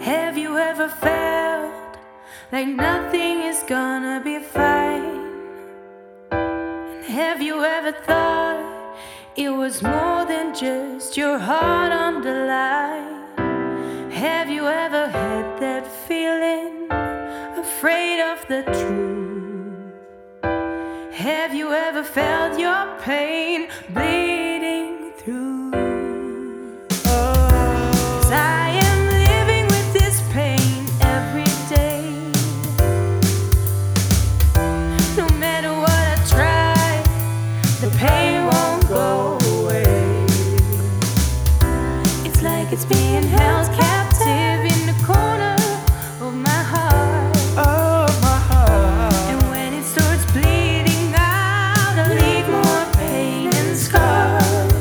[0.00, 1.96] Have you ever felt
[2.52, 5.22] like nothing is gonna be fine?
[6.30, 8.96] And have you ever thought
[9.36, 14.10] it was more than just your heart on the line?
[14.12, 16.90] Have you ever had that feeling,
[17.58, 19.14] afraid of the truth?
[21.14, 23.53] Have you ever felt your pain
[37.84, 39.82] the pain won't go away.
[42.24, 45.56] It's like it's being held captive in the corner
[46.24, 47.36] of my heart.
[47.58, 49.14] of my heart.
[49.30, 54.72] And when it starts bleeding out, I leave more pain and scars.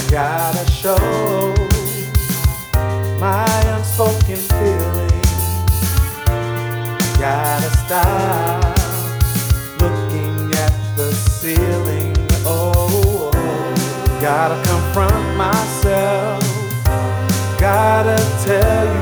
[0.00, 1.54] I gotta show
[3.18, 5.32] my unspoken feelings.
[7.18, 8.51] Gotta stop
[14.48, 16.42] gotta confront myself.
[17.60, 19.01] Gotta tell you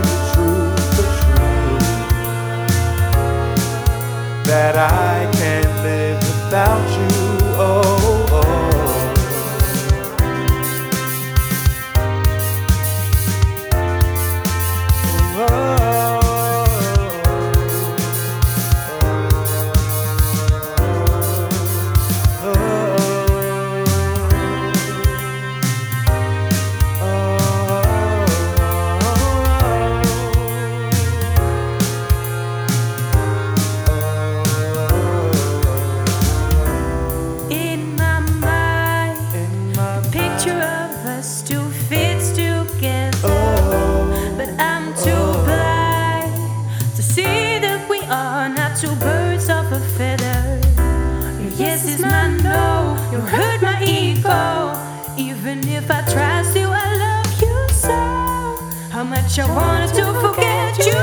[48.10, 50.60] are not two birds of a feather.
[51.40, 54.74] Your yes is my no, you hurt my ego.
[55.16, 57.98] Even if I try to, I love you so.
[58.90, 61.00] How much I wanted to forget you.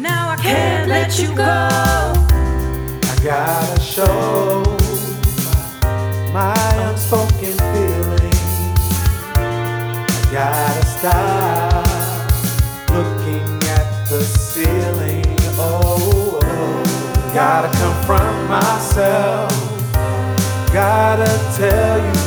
[0.00, 1.42] Now I can't let you go.
[1.42, 4.62] I gotta show
[6.32, 6.54] my
[6.88, 8.38] unspoken feelings.
[9.34, 11.59] I gotta stop
[19.00, 20.72] myself.
[20.72, 22.19] Gotta tell you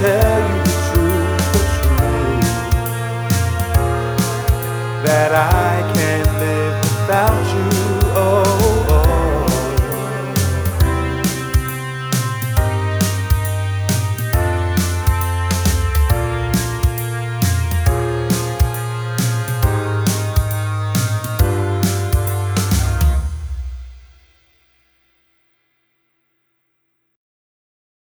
[0.00, 0.33] Gotta